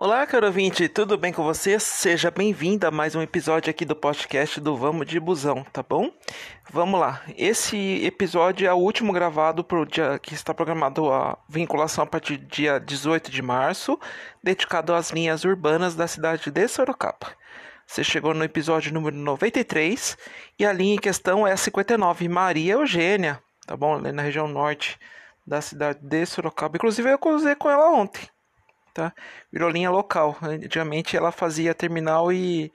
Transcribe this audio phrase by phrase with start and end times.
[0.00, 1.76] Olá, caro ouvinte, tudo bem com você?
[1.80, 6.12] Seja bem-vindo a mais um episódio aqui do podcast do Vamos de Busão, tá bom?
[6.70, 7.20] Vamos lá.
[7.36, 12.06] Esse episódio é o último gravado para o dia que está programado a vinculação a
[12.06, 13.98] partir do dia 18 de março,
[14.40, 17.32] dedicado às linhas urbanas da cidade de Sorocaba.
[17.84, 20.16] Você chegou no episódio número 93
[20.56, 23.96] e a linha em questão é a 59, Maria Eugênia, tá bom?
[23.96, 24.96] Ali na região norte
[25.44, 26.76] da cidade de Sorocaba.
[26.76, 28.28] Inclusive eu cruzei com ela ontem
[28.98, 29.12] tá?
[29.52, 30.36] Virou linha local.
[30.42, 32.72] Antigamente ela fazia terminal e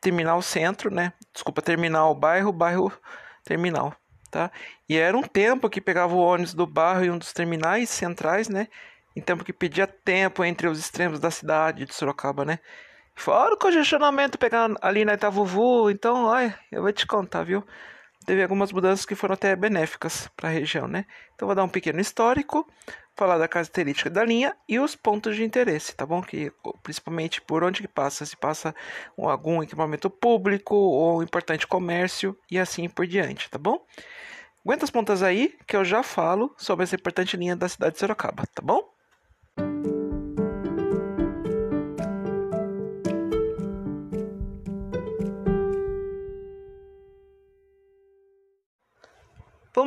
[0.00, 1.12] terminal centro, né?
[1.32, 2.92] Desculpa, terminal bairro, bairro
[3.44, 3.94] terminal,
[4.28, 4.50] tá?
[4.88, 8.48] E era um tempo que pegava o ônibus do bairro e um dos terminais centrais,
[8.48, 8.66] né?
[9.14, 12.58] Em tempo que pedia tempo entre os extremos da cidade de Sorocaba, né?
[13.14, 17.64] Fora o congestionamento pegar ali na Itavuvu, então, olha, eu vou te contar, viu?
[18.24, 21.04] Teve algumas mudanças que foram até benéficas para a região, né?
[21.34, 22.68] Então vou dar um pequeno histórico,
[23.14, 26.22] falar da característica da linha e os pontos de interesse, tá bom?
[26.22, 28.74] Que principalmente por onde que passa, se passa
[29.16, 33.84] algum equipamento público ou importante comércio e assim por diante, tá bom?
[34.64, 38.00] Aguenta as pontas aí que eu já falo sobre essa importante linha da cidade de
[38.00, 38.92] Sorocaba, tá bom?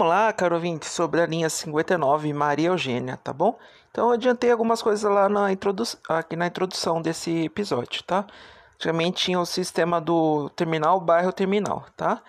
[0.00, 3.58] Vamos lá, caro ouvinte, sobre a linha 59 Maria Eugênia, tá bom?
[3.90, 5.48] Então eu adiantei algumas coisas lá na
[6.08, 8.24] aqui na introdução desse episódio, tá?
[8.76, 12.22] Antigamente tinha o sistema do terminal, bairro, terminal, tá?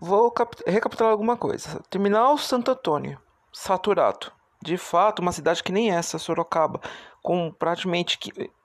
[0.00, 0.32] Vou
[0.66, 1.78] recapitular alguma coisa.
[1.90, 3.20] Terminal Santo Antônio,
[3.52, 4.32] saturado.
[4.62, 6.80] De fato, uma cidade que nem essa, Sorocaba,
[7.22, 8.18] com praticamente,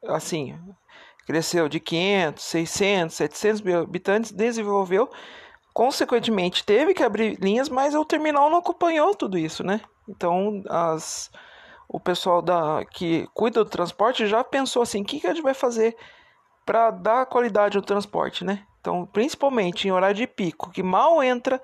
[0.07, 0.57] assim,
[1.25, 5.09] cresceu de 500, 600, 700 mil habitantes, desenvolveu
[5.73, 9.81] Consequentemente, teve que abrir linhas, mas o terminal não acompanhou tudo isso, né?
[10.08, 11.31] Então, as,
[11.88, 15.44] o pessoal da, que cuida do transporte já pensou assim: o que, que a gente
[15.44, 15.95] vai fazer
[16.66, 18.66] para dar qualidade ao transporte, né?
[18.80, 21.62] Então, principalmente em horário de pico, que mal entra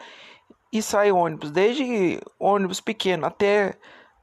[0.72, 3.78] e sai ônibus, desde ônibus pequeno até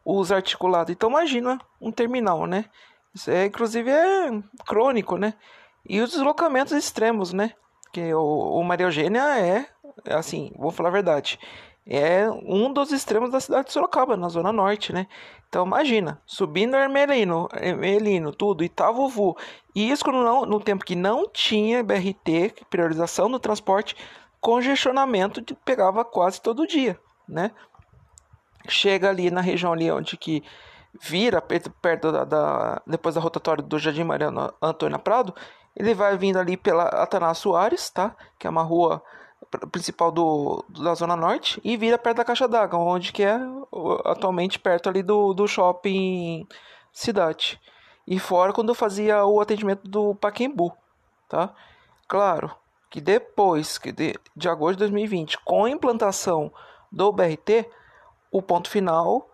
[0.05, 0.93] os articulados.
[0.93, 2.67] Então, imagina um terminal, né?
[3.15, 4.31] Isso é, inclusive, é
[4.67, 5.35] crônico, né?
[5.89, 7.53] E os deslocamentos extremos, né?
[7.93, 9.67] Que o, o Maria Eugênia é,
[10.09, 11.39] assim, vou falar a verdade,
[11.87, 15.07] é um dos extremos da cidade de Sorocaba, na zona norte, né?
[15.49, 19.37] Então imagina, subindo Ermelino, Ermelino, tudo, Itavuvu,
[19.75, 23.97] e isso não, no tempo que não tinha BRT, priorização do transporte,
[24.41, 26.99] congestionamento de, pegava quase todo dia,
[27.29, 27.51] né?
[28.69, 30.43] Chega ali na região ali onde que
[31.01, 35.35] vira perto, perto da, da depois da rotatória do Jardim Mariano Antônio Prado,
[35.77, 38.15] ele vai vindo ali pela Atanás Soares, tá?
[38.39, 39.03] Que é uma rua
[39.71, 43.39] principal do, da Zona Norte, e vira perto da Caixa d'Água, onde que é
[44.05, 46.47] atualmente perto ali do, do shopping
[46.93, 47.61] Cidade.
[48.07, 50.77] E fora quando fazia o atendimento do Paquembu,
[51.29, 51.55] tá?
[52.09, 52.51] Claro
[52.91, 56.53] que depois que de, de agosto de 2020, com a implantação
[56.91, 57.67] do BRT,
[58.31, 59.31] o ponto final,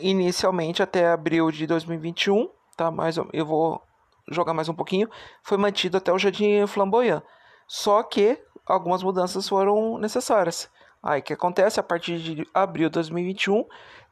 [0.00, 2.90] inicialmente até abril de 2021, tá?
[2.90, 3.82] Mas eu vou
[4.30, 5.08] jogar mais um pouquinho,
[5.42, 7.22] foi mantido até o Jardim Flamboyant.
[7.66, 10.70] Só que algumas mudanças foram necessárias.
[11.02, 11.78] Aí que acontece?
[11.78, 13.64] A partir de abril de 2021,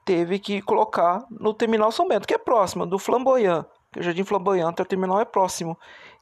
[0.05, 3.67] teve que colocar no Terminal São Bento, que é próximo do Flamboyant,
[3.97, 5.79] o Jardim Flamboyant até o terminal é próximo.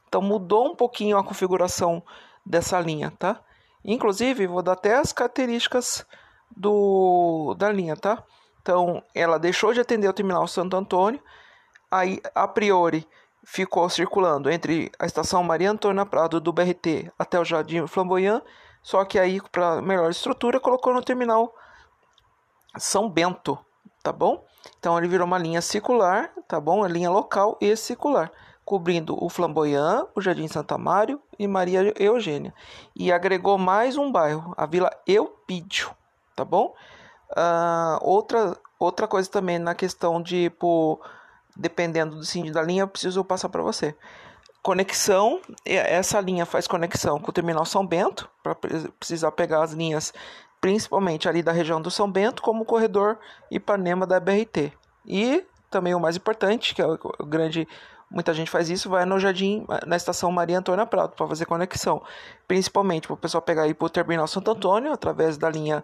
[0.07, 2.03] Então mudou um pouquinho a configuração
[2.45, 3.41] dessa linha, tá?
[3.83, 6.05] Inclusive, vou dar até as características
[6.55, 8.23] do, da linha, tá?
[8.61, 11.21] Então, ela deixou de atender o Terminal Santo Antônio,
[11.91, 13.05] aí, a priori,
[13.43, 18.41] ficou circulando entre a estação Maria Antônia Prado do BRT até o Jardim Flamboyant,
[18.81, 21.53] só que aí, para melhor estrutura, colocou no terminal
[22.77, 23.57] São Bento,
[24.01, 24.45] tá bom?
[24.77, 26.83] Então ele virou uma linha circular, tá bom?
[26.83, 28.31] A linha local e circular,
[28.65, 32.53] cobrindo o Flamboyant, o Jardim Santa Mário e Maria Eugênia.
[32.95, 35.91] E agregou mais um bairro, a Vila Eupídio,
[36.35, 36.73] tá bom?
[37.31, 40.49] Uh, outra, outra coisa também na questão de
[41.55, 43.95] dependendo do sentido da linha, eu preciso passar para você.
[44.61, 50.13] Conexão, essa linha faz conexão com o terminal São Bento, para precisar pegar as linhas,
[50.61, 53.19] principalmente ali da região do São Bento, como o corredor
[53.51, 54.71] Ipanema da BRT.
[55.05, 57.67] E também o mais importante, que é o grande
[58.09, 62.01] muita gente faz isso, vai no jardim, na estação Maria Antônia Prado, para fazer conexão.
[62.47, 65.83] Principalmente para o pessoal pegar aí para o terminal Santo Antônio, através da linha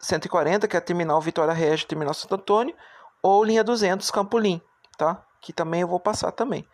[0.00, 2.74] 140, que é a terminal Vitória Regia, terminal Santo Antônio,
[3.22, 4.60] ou linha 200, Campolim
[5.00, 5.24] tá?
[5.40, 6.68] Que também eu vou passar também.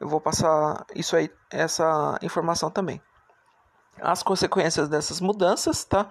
[0.00, 3.02] Eu vou passar isso aí, essa informação também.
[4.00, 6.08] As consequências dessas mudanças, tá?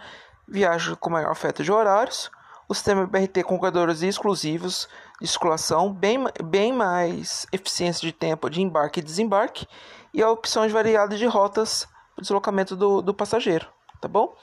[0.47, 2.29] Viagem com maior oferta de horários,
[2.67, 4.87] o sistema BRT com corredores exclusivos
[5.19, 9.67] de circulação, bem, bem mais eficiência de tempo de embarque e desembarque,
[10.13, 13.67] e opções variadas de rotas para deslocamento do, do passageiro,
[13.99, 14.35] tá bom?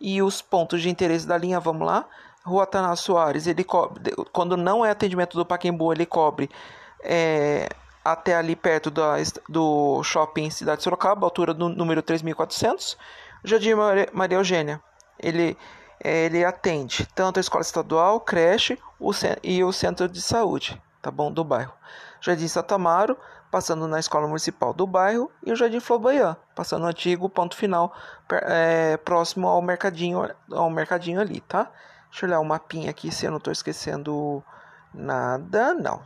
[0.00, 2.08] E os pontos de interesse da linha, vamos lá.
[2.44, 6.50] Rua Soares, ele cobre, quando não é atendimento do Paquembu, ele cobre
[7.02, 7.68] é,
[8.04, 9.16] até ali perto da,
[9.48, 12.96] do shopping Cidade de Sorocaba, altura do número 3400.
[13.44, 13.74] Jardim
[14.12, 14.82] Maria Eugênia,
[15.18, 15.56] ele,
[16.02, 19.12] é, ele atende tanto a escola estadual, creche o,
[19.42, 21.72] e o centro de saúde, tá bom, do bairro.
[22.20, 23.16] Jardim Santa Amaro,
[23.50, 27.94] passando na escola municipal do bairro, e o Jardim Floboyan, passando no antigo ponto final,
[28.30, 31.70] é, próximo ao mercadinho, ao mercadinho ali, tá?
[32.10, 34.42] Deixa eu olhar o mapinha aqui se eu não estou esquecendo
[34.92, 36.02] nada, não.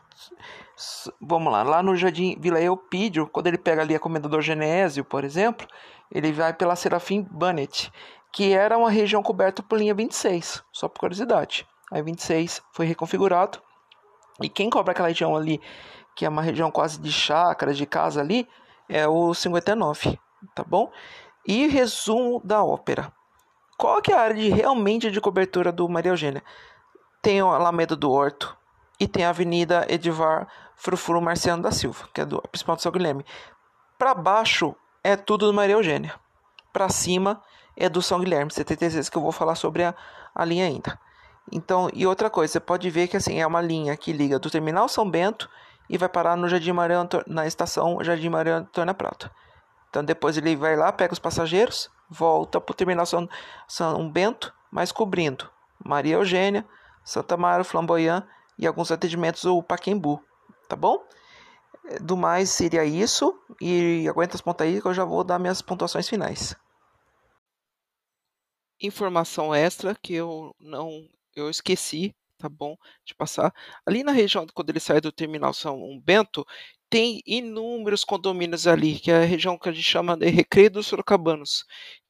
[1.20, 5.24] Vamos lá, lá no Jardim Vila Eupídio, quando ele pega ali a Comendador Genésio, por
[5.24, 5.66] exemplo,
[6.10, 7.90] ele vai pela Serafim Bunnet,
[8.32, 11.66] que era uma região coberta por linha 26, só por curiosidade.
[11.90, 13.60] Aí 26 foi reconfigurado,
[14.42, 15.60] e quem cobra aquela região ali,
[16.16, 18.48] que é uma região quase de chácaras, de casa ali,
[18.88, 20.18] é o 59,
[20.54, 20.90] tá bom?
[21.46, 23.12] E resumo da ópera.
[23.76, 26.42] Qual que é a área de, realmente de cobertura do Maria Eugênia?
[27.20, 28.56] Tem o Alameda do Horto,
[28.98, 32.92] e tem a Avenida Edivar Frufru Marciano da Silva, que é do principal do São
[32.92, 33.24] Guilherme.
[33.98, 36.14] Para baixo é tudo do Maria Eugênia.
[36.72, 37.42] Para cima
[37.76, 39.94] é do São Guilherme, 76, que eu vou falar sobre a,
[40.34, 40.98] a linha ainda.
[41.52, 44.50] Então, e outra coisa, você pode ver que assim é uma linha que liga do
[44.50, 45.48] Terminal São Bento
[45.88, 49.30] e vai parar no Jardim Maria na estação Jardim Maria Antônia Prata.
[49.90, 53.28] Então depois ele vai lá, pega os passageiros, volta para o Terminal São,
[53.66, 55.50] São Bento, mas cobrindo
[55.84, 56.66] Maria Eugênia,
[57.04, 58.24] Santa Mara, Flamboyant
[58.58, 60.22] e alguns atendimentos o Paquembu,
[60.68, 61.04] tá bom?
[62.00, 65.60] Do mais seria isso e aguenta as pontas aí que eu já vou dar minhas
[65.60, 66.56] pontuações finais.
[68.80, 71.06] Informação extra que eu não
[71.36, 72.76] eu esqueci, tá bom?
[73.04, 73.52] De passar.
[73.84, 76.46] Ali na região quando ele sai do terminal São Bento,
[76.88, 80.86] tem inúmeros condomínios ali, que é a região que a gente chama de Recreio dos
[80.86, 81.64] Sorocabanos.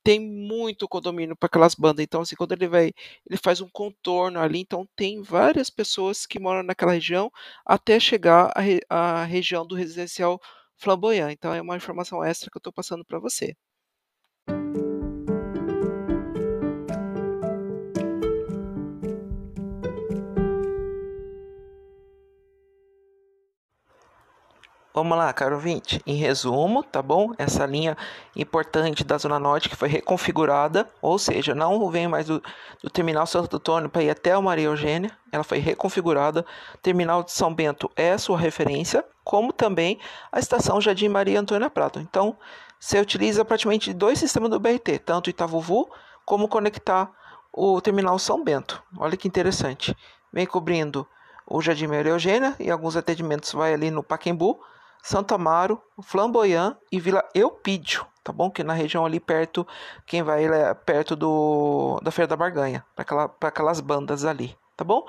[0.05, 2.05] Tem muito condomínio para aquelas bandas.
[2.05, 2.93] Então, assim, quando ele vai,
[3.29, 4.61] ele faz um contorno ali.
[4.61, 7.31] Então, tem várias pessoas que moram naquela região
[7.67, 8.53] até chegar
[8.89, 10.41] à, à região do residencial
[10.77, 11.33] Flamboyant.
[11.33, 13.57] Então, é uma informação extra que eu estou passando para você.
[24.97, 26.01] Vamos lá, caro ouvinte.
[26.07, 27.33] Em resumo, tá bom?
[27.37, 27.97] Essa linha
[28.37, 32.41] importante da Zona Norte que foi reconfigurada, ou seja, não vem mais do,
[32.81, 36.47] do terminal Santo Antônio para ir até o Maria Eugênia, ela foi reconfigurada.
[36.81, 39.99] Terminal de São Bento é sua referência, como também
[40.31, 41.99] a estação Jardim Maria Antônia Prado.
[41.99, 42.37] Então,
[42.79, 45.91] você utiliza praticamente dois sistemas do BRT, tanto Itavuvu
[46.25, 47.11] como conectar
[47.53, 48.81] o terminal São Bento.
[48.97, 49.97] Olha que interessante.
[50.33, 51.05] Vem cobrindo
[51.45, 54.61] o Jardim Maria Eugênia e alguns atendimentos vai ali no Paquembu
[55.05, 58.51] Santo Amaro, Flamboyant e Vila Eupídio, tá bom?
[58.51, 59.67] Que na região ali perto,
[60.07, 64.83] quem vai é perto do da Feira da Barganha, para aquela, aquelas bandas ali, tá
[64.83, 65.07] bom?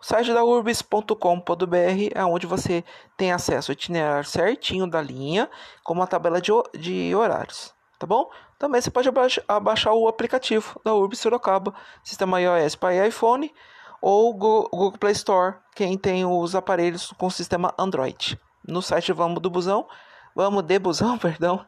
[0.00, 2.82] O site da urbis.com.br é onde você
[3.16, 5.48] tem acesso ao itinerário certinho da linha,
[5.84, 8.28] com uma tabela de, de horários, tá bom?
[8.58, 9.08] Também você pode
[9.46, 11.72] abaixar o aplicativo da Urbis Sorocaba,
[12.02, 13.54] sistema iOS para iPhone
[14.02, 19.50] ou Google Play Store, quem tem os aparelhos com sistema Android no site Vamos do
[19.50, 19.86] Busão,
[20.34, 21.64] Vamos de Busão, perdão,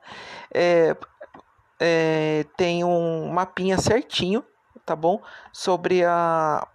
[0.53, 0.97] é,
[1.81, 4.45] é, tem um mapinha certinho,
[4.85, 5.23] tá bom?
[5.53, 6.67] Sobre a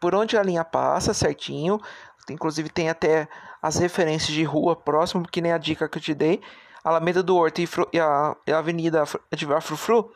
[0.00, 1.78] por onde a linha passa certinho.
[2.28, 3.28] Inclusive tem até
[3.60, 6.40] as referências de rua próximo, que nem a dica que eu te dei.
[6.82, 9.04] Alameda do Horto e, e, a, e a Avenida
[9.36, 10.10] de Frufru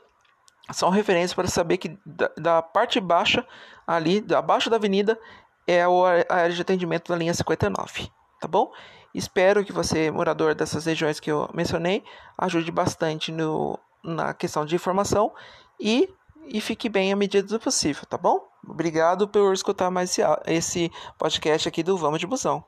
[0.72, 3.46] são referências para saber que da, da, parte baixa
[3.86, 5.18] ali, abaixo da avenida,
[5.66, 5.88] é a
[6.34, 8.10] área de atendimento da linha 59,
[8.44, 8.70] tá bom?
[9.14, 12.04] Espero que você, morador dessas regiões que eu mencionei,
[12.36, 15.32] ajude bastante no, na questão de informação
[15.80, 16.12] e,
[16.46, 18.38] e fique bem à medida do possível, tá bom?
[18.68, 22.62] Obrigado por escutar mais esse, esse podcast aqui do Vamos de Busão.